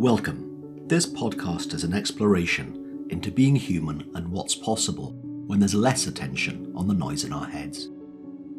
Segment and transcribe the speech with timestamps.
[0.00, 0.86] Welcome.
[0.88, 5.12] This podcast is an exploration into being human and what's possible
[5.46, 7.90] when there's less attention on the noise in our heads.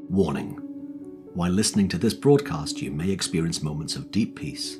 [0.07, 0.51] Warning
[1.33, 4.77] While listening to this broadcast, you may experience moments of deep peace,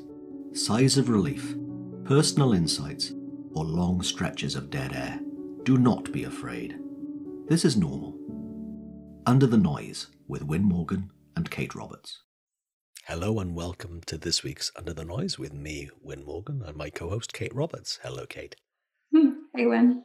[0.52, 1.56] sighs of relief,
[2.04, 3.10] personal insights,
[3.54, 5.18] or long stretches of dead air.
[5.64, 6.78] Do not be afraid.
[7.48, 8.16] This is normal.
[9.26, 12.20] Under the Noise with Win Morgan and Kate Roberts.
[13.06, 16.88] Hello and welcome to this week's Under the Noise with me, Win Morgan, and my
[16.90, 17.98] co host, Kate Roberts.
[18.02, 18.56] Hello, Kate.
[19.14, 20.04] Hmm, Hey, Win.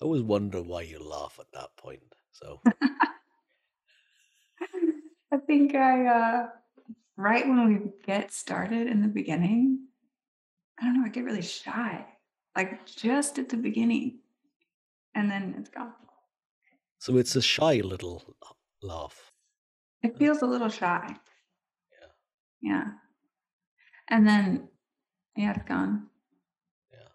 [0.00, 2.02] I always wonder why you laugh at that point.
[2.32, 2.60] So,
[5.32, 6.48] I think I, uh,
[7.16, 9.86] right when we get started in the beginning,
[10.80, 12.06] I don't know, I get really shy,
[12.56, 14.20] like just at the beginning,
[15.14, 15.92] and then it's gone.
[16.98, 18.36] so it's a shy little
[18.82, 19.32] laugh.
[20.02, 21.16] It feels a little shy.
[22.60, 22.84] Yeah.
[24.08, 24.68] And then,
[25.36, 26.06] yeah, it's gone.
[26.90, 27.08] Yeah.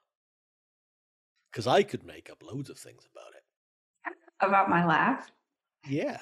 [1.52, 3.44] Because I could make up loads of things about it.
[4.40, 5.32] About my laugh.
[5.88, 6.20] Yeah.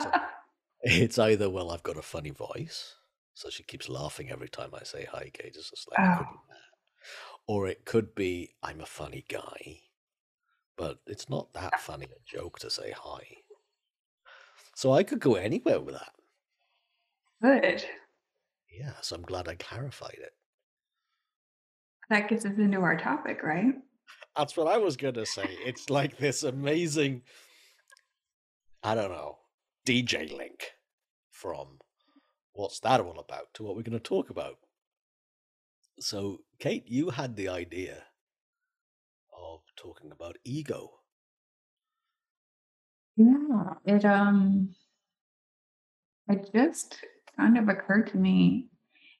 [0.00, 0.10] So
[0.82, 2.94] it's either, well, I've got a funny voice,
[3.34, 5.54] so she keeps laughing every time I say hi, Kate.
[5.56, 6.24] It's just like, Oh.
[7.48, 9.80] Or it could be, I'm a funny guy,
[10.76, 13.22] but it's not that funny a joke to say hi.
[14.74, 16.12] So I could go anywhere with that.
[17.42, 17.84] Good.
[18.70, 20.32] Yeah, so I'm glad I clarified it.
[22.10, 23.74] That gets us into our topic, right?
[24.36, 25.48] That's what I was going to say.
[25.64, 27.22] It's like this amazing,
[28.82, 29.38] I don't know,
[29.86, 30.72] DJ link
[31.30, 31.78] from
[32.52, 34.58] what's that all about to what we're going to talk about.
[35.98, 38.04] So, Kate, you had the idea
[39.36, 40.90] of talking about ego.
[43.16, 43.74] Yeah.
[43.86, 44.74] It, um,
[46.28, 46.98] I just
[47.36, 48.68] kind of occurred to me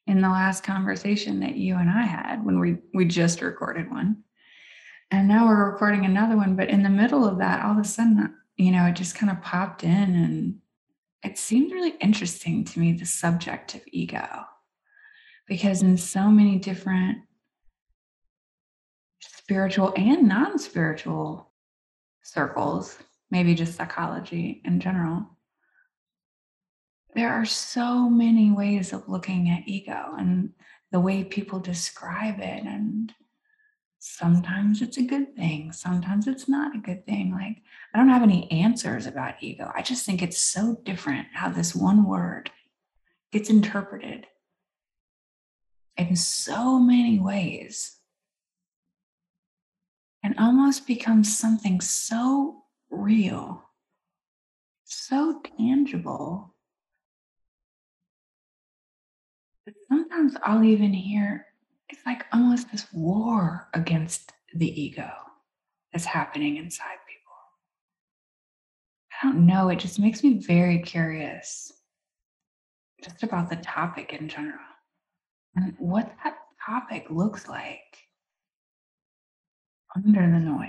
[0.06, 4.23] in the last conversation that you and I had when we we just recorded one.
[5.11, 7.84] And now we're recording another one, but in the middle of that all of a
[7.84, 10.58] sudden, you know, it just kind of popped in and
[11.23, 14.45] it seemed really interesting to me the subject of ego.
[15.46, 17.19] Because in so many different
[19.20, 21.52] spiritual and non-spiritual
[22.23, 22.98] circles,
[23.30, 25.36] maybe just psychology in general,
[27.16, 30.50] there are so many ways of looking at ego and
[30.92, 33.12] the way people describe it and
[33.98, 37.32] sometimes it's a good thing sometimes it's not a good thing.
[37.32, 37.62] Like
[37.94, 39.72] i don't have any answers about ego.
[39.74, 42.50] I just think it's so different how this one word
[43.33, 44.27] gets interpreted
[45.96, 47.96] in so many ways.
[50.22, 53.62] And almost becomes something so real
[54.86, 56.55] so tangible
[59.89, 61.47] sometimes I'll even hear
[61.89, 65.11] it's like almost this war against the ego
[65.92, 67.33] that's happening inside people.
[69.23, 69.69] I don't know.
[69.69, 71.73] It just makes me very curious
[73.02, 74.58] just about the topic in general
[75.55, 78.08] and what that topic looks like
[79.95, 80.69] under the noise.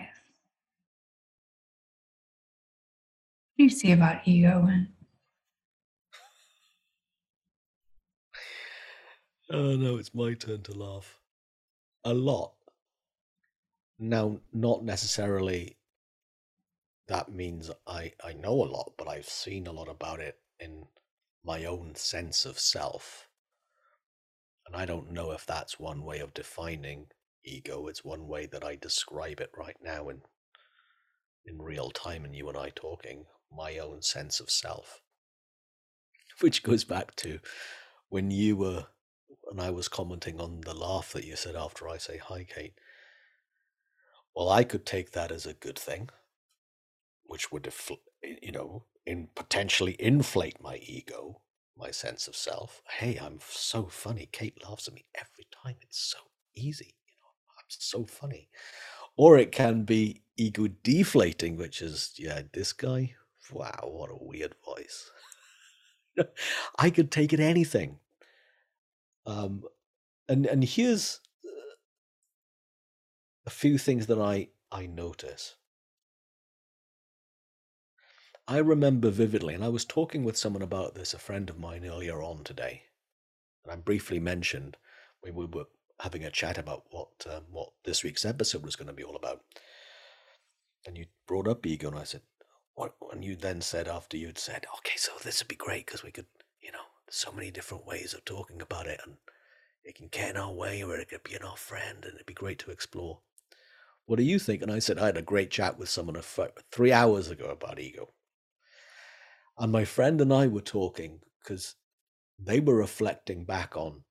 [3.55, 4.87] What do you see about ego and
[9.49, 11.19] Oh, no, it's my turn to laugh.
[12.03, 12.53] A lot.
[13.99, 15.77] Now, not necessarily
[17.07, 20.87] that means I, I know a lot, but I've seen a lot about it in
[21.43, 23.29] my own sense of self.
[24.65, 27.07] And I don't know if that's one way of defining
[27.45, 27.87] ego.
[27.87, 30.21] It's one way that I describe it right now in
[31.45, 34.99] in real time and you and I talking, my own sense of self.
[36.41, 37.39] Which goes back to
[38.09, 38.87] when you were
[39.49, 42.73] and I was commenting on the laugh that you said after I say hi, Kate.
[44.35, 46.09] Well, I could take that as a good thing,
[47.23, 51.41] which would, defl- you know, in potentially inflate my ego,
[51.77, 52.81] my sense of self.
[52.89, 54.29] Hey, I'm so funny.
[54.31, 55.75] Kate laughs at me every time.
[55.81, 56.19] It's so
[56.55, 56.95] easy.
[57.07, 58.49] You know, I'm so funny.
[59.17, 63.15] Or it can be ego deflating, which is, yeah, this guy,
[63.51, 65.11] wow, what a weird voice.
[66.79, 67.99] I could take it anything.
[69.27, 69.63] Um,
[70.27, 71.19] and and here's
[73.45, 75.55] a few things that I I notice.
[78.47, 81.85] I remember vividly, and I was talking with someone about this, a friend of mine
[81.85, 82.83] earlier on today,
[83.63, 84.77] and I briefly mentioned
[85.21, 85.65] we were
[85.99, 89.17] having a chat about what um, what this week's episode was going to be all
[89.17, 89.41] about.
[90.85, 92.21] And you brought up ego, and I said,
[92.75, 96.03] "What?" And you then said after you'd said, "Okay, so this would be great because
[96.03, 96.27] we could,
[97.09, 99.17] so many different ways of talking about it, and
[99.83, 102.25] it can get in our way or it could be in our friend and it'd
[102.25, 103.19] be great to explore.
[104.05, 104.61] What do you think?
[104.61, 106.21] And I said, I had a great chat with someone
[106.71, 108.13] three hours ago about ego.
[109.57, 111.75] And my friend and I were talking because
[112.37, 114.03] they were reflecting back on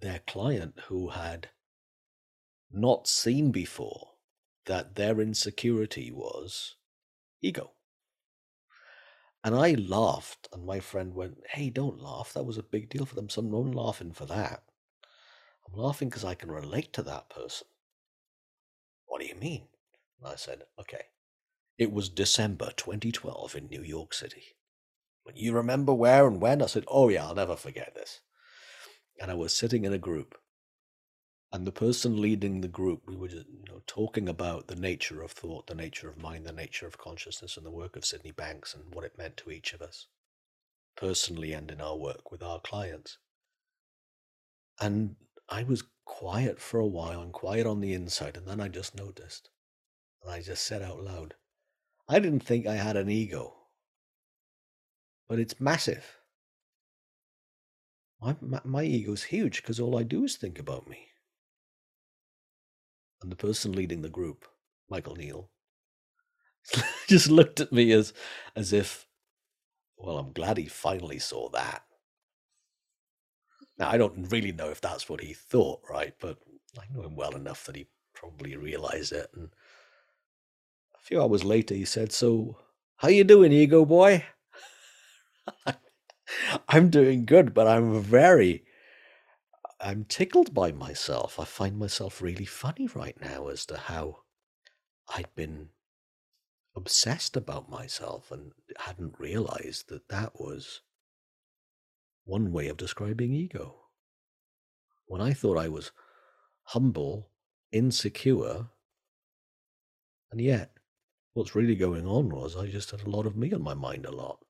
[0.00, 1.50] their client who had
[2.70, 4.12] not seen before
[4.66, 6.76] that their insecurity was
[7.42, 7.72] ego.
[9.46, 12.32] And I laughed, and my friend went, Hey, don't laugh.
[12.32, 13.28] That was a big deal for them.
[13.28, 14.64] So I'm laughing for that.
[15.64, 17.68] I'm laughing because I can relate to that person.
[19.06, 19.68] What do you mean?
[20.18, 21.02] And I said, Okay.
[21.78, 24.56] It was December 2012 in New York City.
[25.32, 26.60] You remember where and when?
[26.60, 28.22] I said, Oh, yeah, I'll never forget this.
[29.20, 30.36] And I was sitting in a group
[31.52, 35.22] and the person leading the group we were just, you know talking about the nature
[35.22, 38.32] of thought the nature of mind the nature of consciousness and the work of sydney
[38.32, 40.08] banks and what it meant to each of us
[40.96, 43.18] personally and in our work with our clients.
[44.80, 45.16] And
[45.48, 48.96] i was quiet for a while and quiet on the inside and then i just
[48.96, 49.50] noticed
[50.22, 51.34] and i just said out loud
[52.08, 53.52] i didn't think i had an ego.
[55.28, 56.18] But it's massive.
[58.20, 61.08] My, my, my ego's huge because all i do is think about me
[63.26, 64.46] and the person leading the group,
[64.88, 65.50] Michael Neill,
[67.08, 68.12] just looked at me as
[68.54, 69.08] as if,
[69.98, 71.82] well, I'm glad he finally saw that.
[73.78, 76.14] Now I don't really know if that's what he thought, right?
[76.20, 76.38] But
[76.78, 79.28] I know him well enough that he probably realized it.
[79.34, 79.48] And
[80.94, 82.58] a few hours later, he said, "So,
[82.98, 84.24] how you doing, ego boy?"
[86.68, 88.65] I'm doing good, but I'm very
[89.80, 91.38] I'm tickled by myself.
[91.38, 94.22] I find myself really funny right now as to how
[95.08, 95.68] I'd been
[96.74, 100.82] obsessed about myself and hadn't realized that that was
[102.24, 103.76] one way of describing ego.
[105.06, 105.92] When I thought I was
[106.64, 107.30] humble,
[107.70, 108.68] insecure,
[110.30, 110.72] and yet
[111.34, 114.06] what's really going on was I just had a lot of me on my mind
[114.06, 114.40] a lot.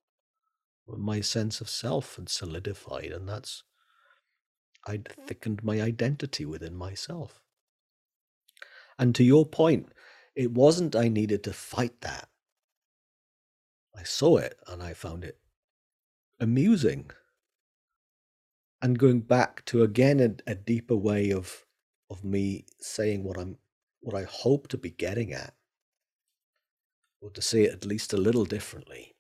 [0.87, 3.65] My sense of self had solidified, and that's
[4.87, 7.41] I'd thickened my identity within myself.
[8.99, 9.93] And to your point,
[10.35, 12.29] it wasn't I needed to fight that.
[13.95, 15.39] I saw it and I found it
[16.39, 17.11] amusing.
[18.83, 21.65] And going back to again a, a deeper way of
[22.09, 23.59] of me saying what I'm
[24.01, 25.55] what I hope to be getting at,
[27.21, 29.16] or to say it at least a little differently.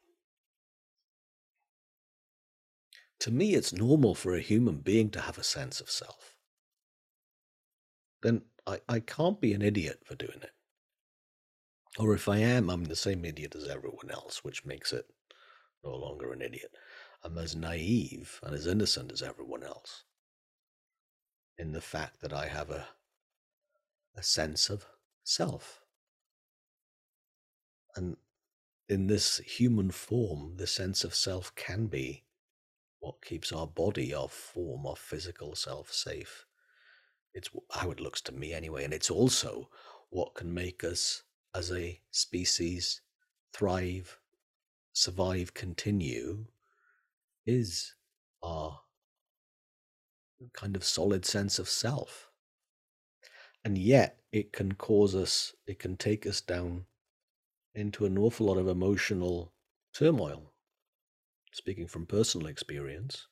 [3.20, 6.36] To me, it's normal for a human being to have a sense of self.
[8.22, 10.50] Then I, I can't be an idiot for doing it.
[11.98, 15.06] Or if I am, I'm the same idiot as everyone else, which makes it
[15.82, 16.76] no longer an idiot.
[17.24, 20.04] I'm as naive and as innocent as everyone else
[21.58, 22.86] in the fact that I have a,
[24.14, 24.84] a sense of
[25.24, 25.80] self.
[27.94, 28.18] And
[28.88, 32.25] in this human form, the sense of self can be
[33.06, 36.44] what keeps our body, our form, our physical self safe.
[37.34, 38.82] It's how it looks to me anyway.
[38.82, 39.68] And it's also
[40.10, 41.22] what can make us
[41.54, 43.00] as a species
[43.54, 44.18] thrive,
[44.92, 46.46] survive, continue
[47.46, 47.94] is
[48.42, 48.80] our
[50.52, 52.28] kind of solid sense of self.
[53.64, 56.86] And yet it can cause us, it can take us down
[57.72, 59.52] into an awful lot of emotional
[59.94, 60.50] turmoil
[61.56, 63.28] speaking from personal experience,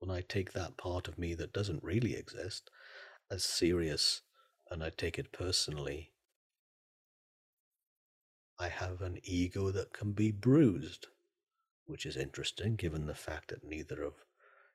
[0.00, 2.68] when I take that part of me that doesn't really exist
[3.30, 4.22] as serious
[4.72, 6.10] and I take it personally,
[8.58, 11.06] I have an ego that can be bruised,
[11.86, 14.14] which is interesting given the fact that neither of,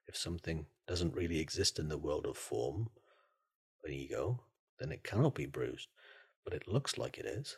[0.07, 2.87] if something doesn't really exist in the world of form,
[3.83, 4.45] an ego,
[4.79, 5.89] then it cannot be bruised,
[6.45, 7.57] but it looks like it is.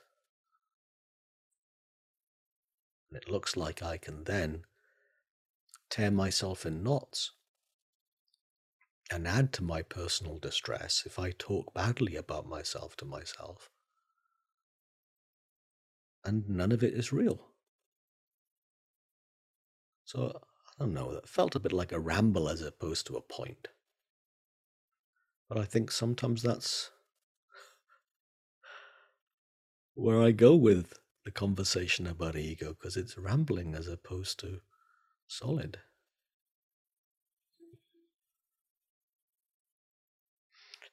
[3.12, 4.63] And it looks like I can then
[5.89, 7.32] tear myself in knots
[9.10, 13.70] and add to my personal distress if I talk badly about myself to myself.
[16.25, 17.39] And none of it is real.
[20.03, 23.22] So, I don't know, that felt a bit like a ramble as opposed to a
[23.22, 23.70] point.
[25.48, 26.91] But I think sometimes that's
[29.96, 34.60] where I go with the conversation about ego, because it's rambling as opposed to
[35.28, 35.80] Solid.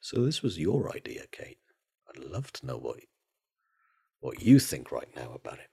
[0.01, 1.59] So this was your idea, Kate.
[2.09, 2.99] I'd love to know what
[4.19, 5.69] what you think right now about it.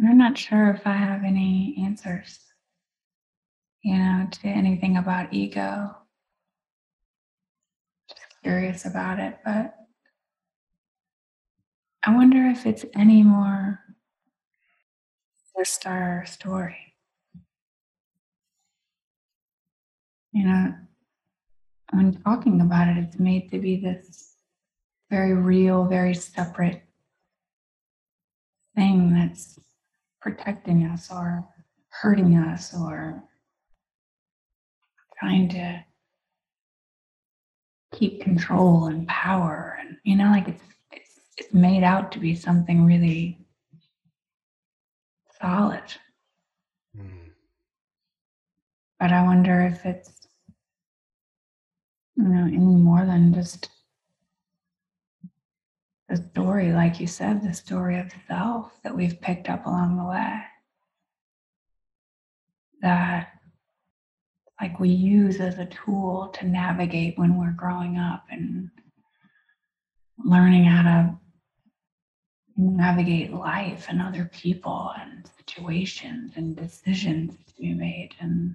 [0.00, 2.40] I'm not sure if I have any answers.
[3.84, 5.96] you know, to anything about ego.
[8.08, 9.74] Just curious about it, but
[12.04, 13.80] I wonder if it's any more
[15.58, 16.94] just our story.
[20.32, 20.74] You know,
[21.92, 24.34] when talking about it, it's made to be this
[25.10, 26.82] very real, very separate
[28.74, 29.60] thing that's
[30.20, 31.46] protecting us or
[31.88, 33.22] hurting us or
[35.20, 35.84] trying to
[37.92, 42.34] keep control and power and you know like it's it's it's made out to be
[42.34, 43.43] something really
[45.44, 45.82] solid
[46.96, 47.30] Mm.
[49.00, 50.28] but i wonder if it's
[52.16, 53.68] you know any more than just
[56.08, 60.04] the story like you said the story of self that we've picked up along the
[60.04, 60.40] way
[62.82, 63.32] that
[64.60, 68.70] like we use as a tool to navigate when we're growing up and
[70.18, 71.18] learning how to
[72.56, 78.14] navigate life and other people and situations and decisions to be made.
[78.20, 78.54] And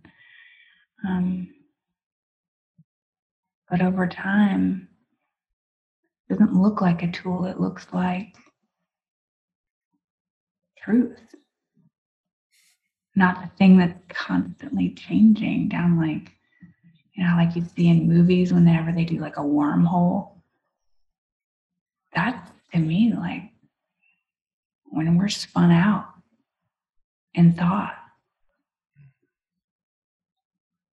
[1.08, 1.54] um,
[3.70, 4.88] but over time
[6.30, 7.46] it doesn't look like a tool.
[7.46, 8.36] It looks like
[10.78, 11.36] truth.
[13.16, 16.32] Not the thing that's constantly changing down like
[17.14, 20.38] you know like you see in movies whenever they do like a wormhole.
[22.16, 23.52] That's to me like
[24.90, 26.08] when we're spun out
[27.34, 27.96] in thought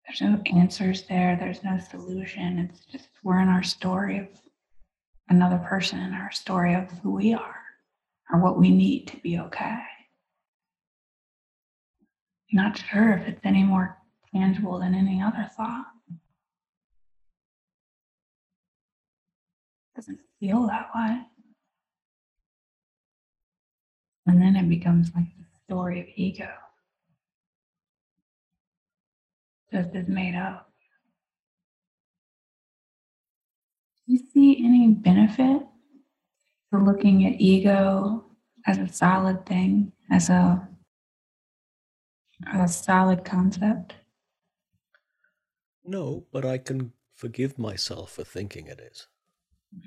[0.06, 4.28] there's no answers there there's no solution it's just we're in our story of
[5.28, 7.56] another person our story of who we are
[8.32, 9.78] or what we need to be okay
[12.52, 13.98] not sure if it's any more
[14.34, 15.86] tangible than any other thought.
[19.94, 21.22] Doesn't feel that way.
[24.26, 26.48] And then it becomes like the story of ego.
[29.72, 30.72] Just as made up.
[34.06, 35.62] Do you see any benefit
[36.72, 38.24] to looking at ego
[38.66, 40.68] as a solid thing, as a
[42.52, 43.94] a solid concept?
[45.84, 49.08] No, but I can forgive myself for thinking it is.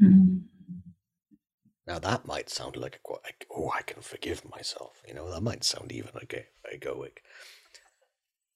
[0.01, 0.48] Mhm.
[1.89, 5.01] Now that might sound like a like, oh, I can forgive myself.
[5.07, 7.17] You know, that might sound even like egoic.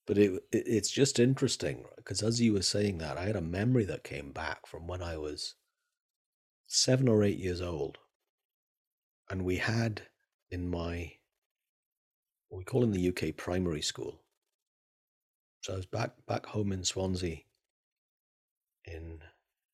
[0.06, 3.40] But it, it it's just interesting because as you were saying that, I had a
[3.40, 5.56] memory that came back from when I was
[6.68, 7.98] seven or eight years old,
[9.28, 10.02] and we had
[10.52, 11.14] in my
[12.50, 14.20] what we call in the UK primary school.
[15.62, 17.38] So I was back back home in Swansea
[18.84, 19.18] in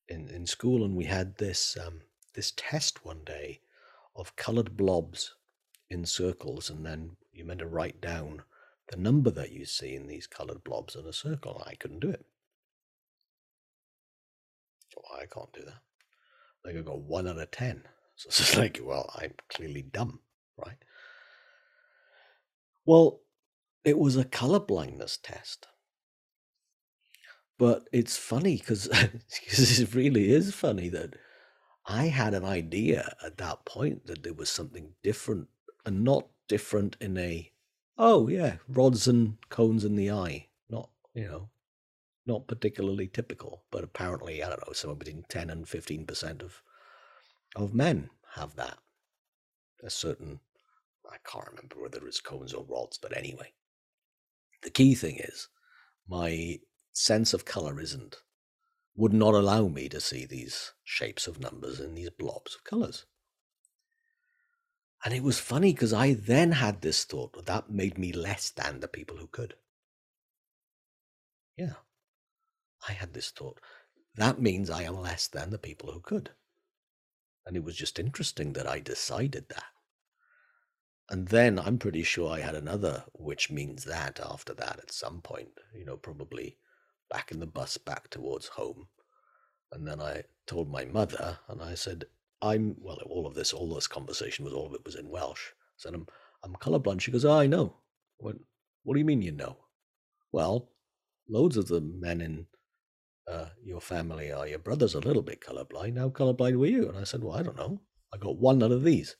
[0.07, 2.01] in in school, and we had this um,
[2.33, 3.61] this test one day
[4.15, 5.35] of coloured blobs
[5.89, 8.43] in circles, and then you meant to write down
[8.89, 11.63] the number that you see in these coloured blobs in a circle.
[11.65, 12.25] I couldn't do it.
[15.19, 15.81] I can't do that.
[16.65, 17.83] Like I got one out of ten.
[18.17, 20.19] So it's just like, well, I'm clearly dumb,
[20.55, 20.77] right?
[22.85, 23.21] Well,
[23.83, 25.65] it was a color blindness test.
[27.57, 28.87] But it's funny because
[29.79, 31.15] it really is funny that
[31.85, 35.47] I had an idea at that point that there was something different
[35.85, 37.51] and not different in a,
[37.97, 40.47] oh, yeah, rods and cones in the eye.
[40.69, 41.49] Not, you know,
[42.25, 46.61] not particularly typical, but apparently, I don't know, somewhere between 10 and 15% of,
[47.55, 48.77] of men have that.
[49.83, 50.39] A certain
[51.11, 53.51] I can't remember whether it's cones or rods, but anyway.
[54.61, 55.49] The key thing is
[56.07, 56.59] my
[56.93, 58.17] sense of color isn't,
[58.95, 63.05] would not allow me to see these shapes of numbers and these blobs of colors.
[65.03, 68.51] And it was funny because I then had this thought that, that made me less
[68.51, 69.55] than the people who could.
[71.57, 71.73] Yeah.
[72.87, 73.59] I had this thought.
[74.15, 76.31] That means I am less than the people who could.
[77.45, 79.63] And it was just interesting that I decided that.
[81.09, 85.21] And then I'm pretty sure I had another, which means that after that at some
[85.21, 86.57] point, you know, probably
[87.11, 88.87] back in the bus back towards home.
[89.71, 92.05] And then I told my mother, and I said,
[92.41, 95.49] I'm, well, all of this, all this conversation was, all of it was in Welsh.
[95.51, 96.07] I said, I'm,
[96.43, 97.01] I'm colorblind.
[97.01, 97.75] She goes, oh, I know.
[98.17, 98.37] What,
[98.83, 99.57] what do you mean you know?
[100.31, 100.69] Well,
[101.29, 102.47] loads of the men in
[103.31, 105.97] uh, your family are your brother's a little bit colorblind.
[105.97, 106.89] How colorblind were you?
[106.89, 107.81] And I said, well, I don't know.
[108.13, 109.15] I got one out of these.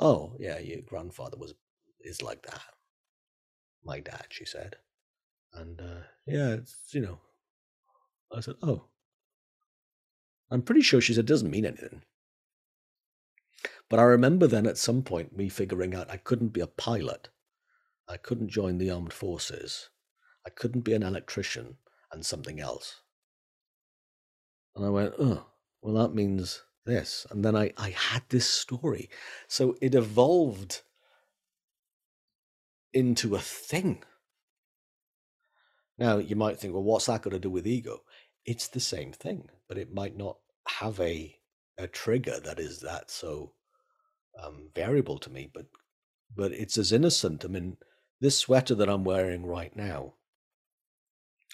[0.00, 1.54] Oh, yeah, your grandfather was
[2.00, 2.62] is like that.
[3.84, 4.76] My dad, she said.
[5.54, 7.18] And uh, yeah, it's, you know,
[8.34, 8.84] I said, oh.
[10.50, 12.02] I'm pretty sure she said it doesn't mean anything.
[13.88, 17.28] But I remember then at some point me figuring out I couldn't be a pilot.
[18.08, 19.90] I couldn't join the armed forces.
[20.46, 21.76] I couldn't be an electrician
[22.12, 23.02] and something else.
[24.76, 25.46] And I went, oh,
[25.82, 27.26] well, that means this.
[27.30, 29.08] And then I, I had this story.
[29.48, 30.82] So it evolved
[32.92, 34.04] into a thing.
[35.98, 38.02] Now, you might think, well, what's that got to do with ego?
[38.44, 40.38] It's the same thing, but it might not
[40.68, 41.36] have a,
[41.78, 43.52] a trigger that is that so
[44.42, 45.66] um, variable to me, but
[46.34, 47.44] but it's as innocent.
[47.44, 47.76] I mean,
[48.20, 50.14] this sweater that I'm wearing right now,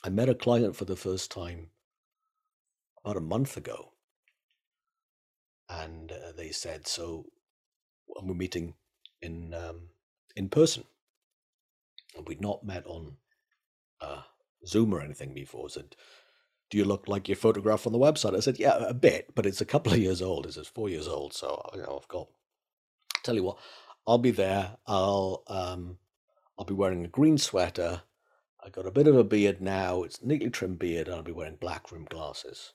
[0.02, 1.68] I met a client for the first time
[3.04, 3.92] about a month ago,
[5.68, 7.26] and uh, they said, "So,
[8.08, 8.75] we're meeting
[9.20, 9.90] in um,
[10.34, 10.84] in person."
[12.16, 13.16] And we'd not met on
[14.02, 14.23] uh,
[14.66, 15.66] Zoom or anything before.
[15.66, 15.97] I Said,
[16.71, 19.47] "Do you look like your photograph on the website?" I said, "Yeah, a bit, but
[19.47, 20.47] it's a couple of years old.
[20.47, 22.28] It's four years old, so you know, I've got."
[23.23, 23.59] Tell you what,
[24.06, 24.78] I'll be there.
[24.87, 25.99] I'll um,
[26.59, 28.02] I'll be wearing a green sweater.
[28.64, 30.02] I've got a bit of a beard now.
[30.02, 31.09] It's neatly trimmed beard.
[31.09, 32.73] And I'll be wearing black rimmed glasses.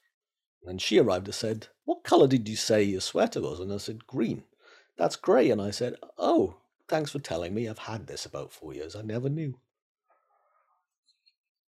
[0.66, 3.60] And she arrived and said, What color did you say your sweater was?
[3.60, 4.44] And I said, Green.
[4.98, 5.50] That's grey.
[5.50, 6.58] And I said, Oh,
[6.90, 7.68] thanks for telling me.
[7.70, 8.96] I've had this about four years.
[8.96, 9.60] I never knew.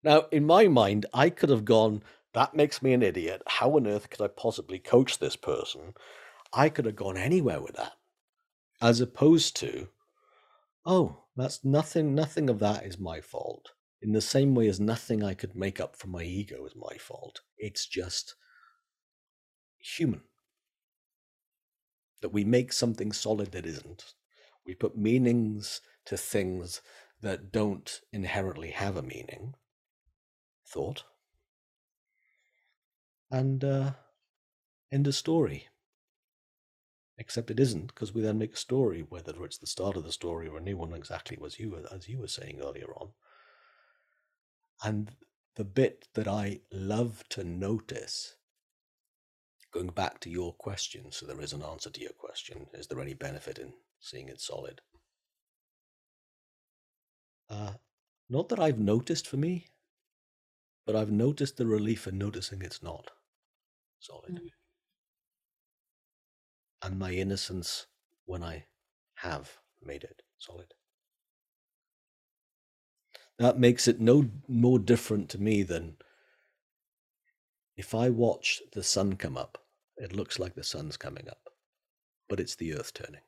[0.03, 2.03] Now, in my mind, I could have gone,
[2.35, 3.43] That makes me an idiot.
[3.47, 5.95] How on earth could I possibly coach this person?
[6.53, 7.93] I could have gone anywhere with that.
[8.81, 9.89] As opposed to,
[10.85, 13.73] Oh, that's nothing, nothing of that is my fault.
[14.01, 16.97] In the same way as nothing I could make up for my ego is my
[16.97, 17.41] fault.
[17.57, 18.35] It's just
[19.79, 20.23] human.
[22.21, 24.15] That we make something solid that isn't.
[24.67, 26.81] We put meanings to things
[27.21, 29.55] that don't inherently have a meaning.
[30.73, 31.05] Thought.
[33.31, 33.93] And uh,
[34.91, 35.69] end of story.
[37.19, 40.13] Except it isn't, because we then make a story, whether it's the start of the
[40.13, 43.11] story or a new one, exactly as you as you were saying earlier on.
[44.83, 45.11] And
[45.57, 48.35] the bit that I love to notice
[49.73, 52.67] Going back to your question, so there is an answer to your question.
[52.75, 54.83] Is there any benefit in seeing it solid?
[57.49, 57.73] Uh,
[58.29, 59.69] not that I've noticed for me,
[60.87, 63.11] but I've noticed the relief in noticing it's not
[64.01, 64.35] solid.
[64.35, 64.49] Mm.
[66.83, 67.87] And my innocence
[68.25, 68.67] when I
[69.17, 70.75] have made it solid.
[73.39, 75.97] That makes it no more different to me than
[77.77, 79.59] if I watch the sun come up
[79.97, 81.49] it looks like the sun's coming up,
[82.29, 83.21] but it's the earth turning.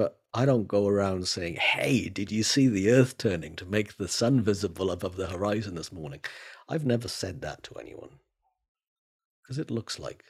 [0.00, 3.98] But I don't go around saying, hey, did you see the earth turning to make
[3.98, 6.20] the sun visible above the horizon this morning?
[6.70, 8.20] I've never said that to anyone
[9.42, 10.24] because it looks like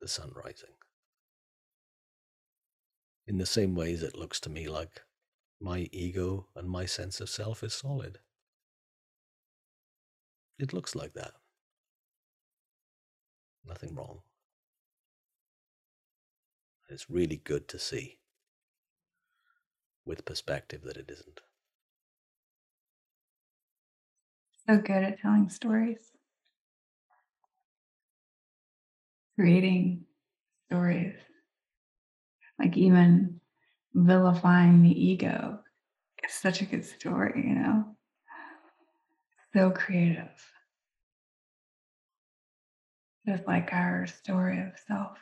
[0.00, 0.70] the sun rising.
[3.26, 5.02] In the same way as it looks to me like
[5.60, 8.18] my ego and my sense of self is solid.
[10.58, 11.32] It looks like that.
[13.66, 14.22] Nothing wrong.
[16.88, 18.17] It's really good to see
[20.08, 21.40] with perspective that it isn't.
[24.66, 26.10] So good at telling stories,
[29.36, 30.04] creating
[30.66, 31.14] stories,
[32.58, 33.40] like even
[33.94, 35.60] vilifying the ego.
[36.22, 37.96] It's such a good story, you know?
[39.54, 40.30] So creative
[43.26, 45.18] just like our story of self.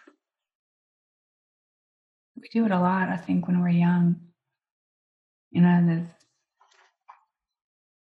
[2.36, 4.25] We do it a lot, I think, when we're young.
[5.56, 6.06] You know, this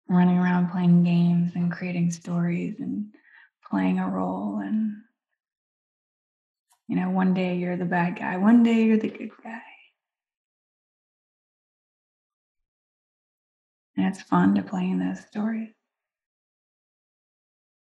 [0.09, 3.07] running around playing games and creating stories and
[3.71, 4.59] playing a role.
[4.59, 4.97] And,
[6.89, 9.63] you know, one day you're the bad guy, one day you're the good guy.
[13.97, 15.71] And it's fun to play in those stories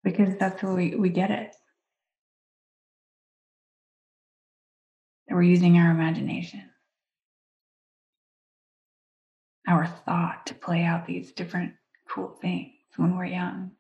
[0.03, 1.55] because that's what we, we get it.
[5.29, 6.70] we're using our imagination,
[9.71, 11.75] our thought to play out these different
[12.09, 13.71] cool things when we're young.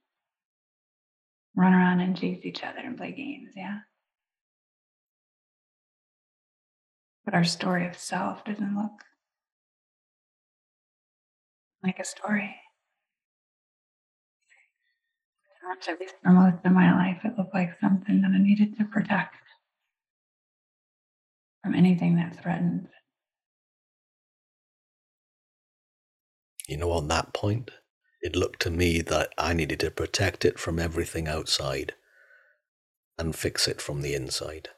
[1.56, 3.80] Run around and chase each other and play games, yeah.
[7.24, 9.02] But our story of self doesn't look
[11.82, 12.54] like a story.
[15.88, 18.84] At least for most of my life, it looked like something that I needed to
[18.84, 19.34] protect
[21.62, 22.88] from anything that threatens
[26.70, 27.72] you know, on that point,
[28.22, 31.94] it looked to me that I needed to protect it from everything outside
[33.18, 34.68] and fix it from the inside.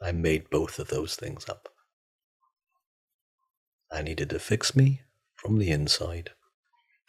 [0.00, 1.68] I made both of those things up.
[3.92, 5.02] I needed to fix me
[5.34, 6.30] from the inside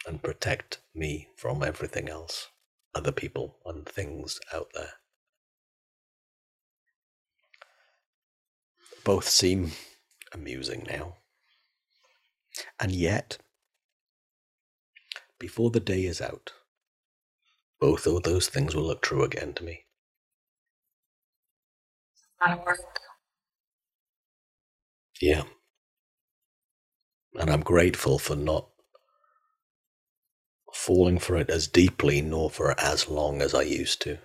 [0.06, 2.48] and protect me from everything else,
[2.94, 4.92] other people and things out there.
[9.02, 9.72] Both seem
[10.34, 11.16] amusing now.
[12.84, 13.38] And yet,
[15.40, 16.52] before the day is out,
[17.80, 19.86] both of those things will look true again to me.
[22.46, 22.78] Work.
[25.18, 25.44] Yeah.
[27.36, 28.68] And I'm grateful for not
[30.74, 34.18] falling for it as deeply nor for as long as I used to,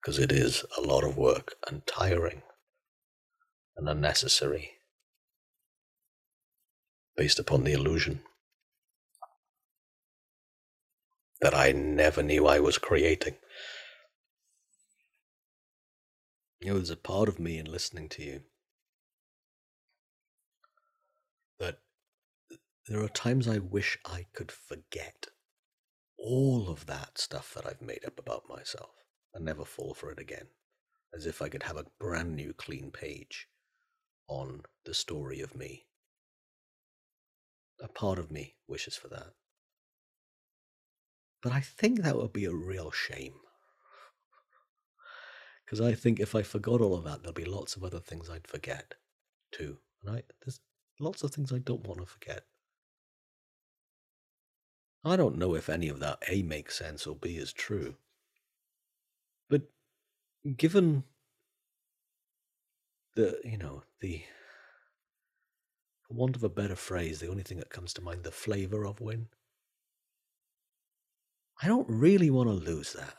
[0.00, 2.42] because it is a lot of work and tiring
[3.76, 4.75] and unnecessary
[7.16, 8.20] based upon the illusion
[11.40, 13.36] that I never knew I was creating.
[16.66, 18.40] Know, there's a part of me in listening to you
[21.60, 21.78] that
[22.88, 25.28] there are times I wish I could forget
[26.18, 28.90] all of that stuff that I've made up about myself
[29.32, 30.48] and never fall for it again,
[31.14, 33.46] as if I could have a brand new clean page
[34.26, 35.86] on the story of me.
[37.80, 39.34] A part of me wishes for that.
[41.42, 43.34] But I think that would be a real shame.
[45.64, 48.30] Because I think if I forgot all of that, there'll be lots of other things
[48.30, 48.94] I'd forget
[49.52, 49.78] too.
[50.02, 50.60] And I, there's
[51.00, 52.44] lots of things I don't want to forget.
[55.04, 57.96] I don't know if any of that A makes sense or B is true.
[59.48, 59.62] But
[60.56, 61.04] given
[63.14, 64.22] the, you know, the,
[66.06, 68.84] for want of a better phrase, the only thing that comes to mind, the flavor
[68.86, 69.28] of win,
[71.62, 73.14] I don't really want to lose that.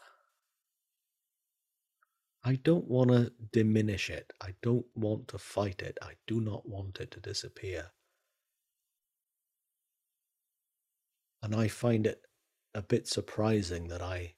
[2.43, 4.31] I don't want to diminish it.
[4.39, 5.97] I don't want to fight it.
[6.01, 7.91] I do not want it to disappear.
[11.41, 12.21] And I find it
[12.73, 14.35] a bit surprising that I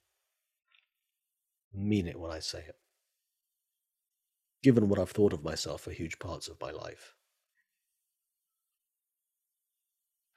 [1.74, 2.78] mean it when I say it,
[4.64, 7.16] given what I've thought of myself for huge parts of my life.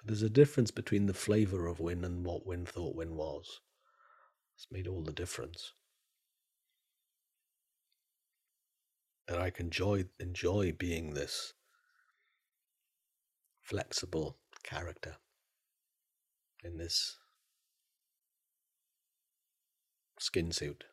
[0.05, 3.61] There's a difference between the flavour of Win and what Win thought Win was.
[4.57, 5.73] It's made all the difference.
[9.29, 11.55] And I can enjoy, enjoy being this
[13.61, 15.17] flexible character
[16.65, 17.19] in this
[20.19, 20.85] skin suit.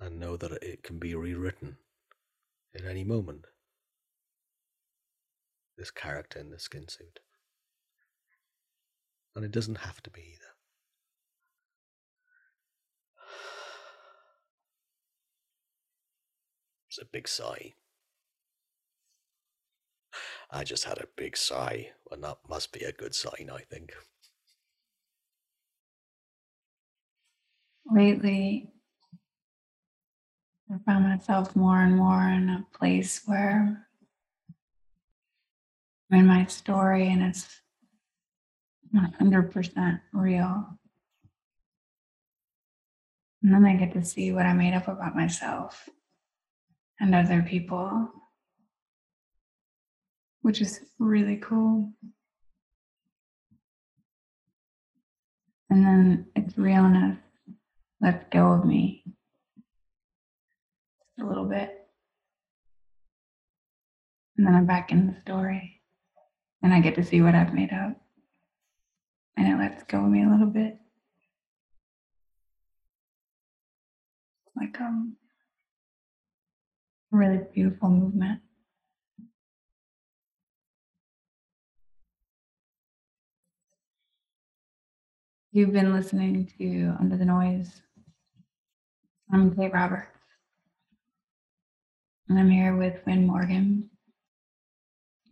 [0.00, 1.78] And know that it can be rewritten
[2.74, 3.46] at any moment
[5.76, 7.20] this character in the skin suit.
[9.34, 10.54] And it doesn't have to be either.
[16.88, 17.74] It's a big sigh.
[20.50, 23.92] I just had a big sigh, and that must be a good sign, I think.
[27.92, 28.70] Lately,
[30.72, 33.83] I found myself more and more in a place where
[36.14, 37.60] in my story and it's
[38.94, 40.78] 100% real.
[43.42, 45.88] And then I get to see what I made up about myself
[47.00, 48.08] and other people,
[50.42, 51.92] which is really cool.
[55.68, 57.18] And then it's realness
[58.00, 59.02] lets go of me
[61.20, 61.70] a little bit.
[64.36, 65.73] And then I'm back in the story
[66.64, 68.00] and I get to see what I've made up.
[69.36, 70.78] And it lets go of me a little bit.
[74.56, 75.16] Like um
[77.12, 78.40] a really beautiful movement.
[85.52, 87.82] You've been listening to Under the Noise.
[89.30, 90.08] I'm Kate Roberts.
[92.30, 93.90] And I'm here with Win Morgan.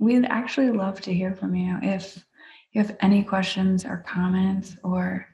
[0.02, 2.24] We'd actually love to hear from you if
[2.72, 5.28] you have any questions or comments or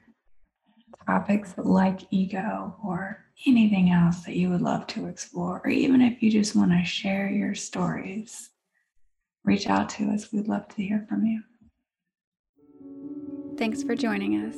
[1.07, 6.21] topics like ego or anything else that you would love to explore, or even if
[6.21, 8.51] you just want to share your stories,
[9.43, 10.31] reach out to us.
[10.31, 11.41] We'd love to hear from you.
[13.57, 14.55] Thanks for joining us.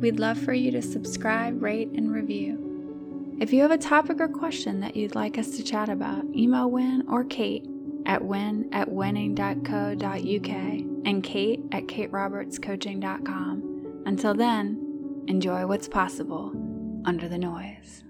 [0.00, 3.36] We'd love for you to subscribe, rate, and review.
[3.40, 6.68] If you have a topic or question that you'd like us to chat about, email
[6.68, 7.64] Win or Kate
[8.06, 14.02] at win at winning.co.uk and Kate at katerobertscoaching.com.
[14.06, 16.52] Until then, enjoy what's possible
[17.04, 18.05] under the noise.